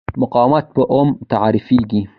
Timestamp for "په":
0.75-0.81